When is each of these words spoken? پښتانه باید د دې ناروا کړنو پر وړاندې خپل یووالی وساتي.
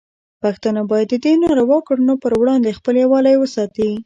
پښتانه 0.41 0.81
باید 0.91 1.07
د 1.11 1.15
دې 1.25 1.33
ناروا 1.43 1.79
کړنو 1.87 2.13
پر 2.23 2.31
وړاندې 2.41 2.75
خپل 2.77 2.95
یووالی 3.03 3.35
وساتي. 3.37 3.91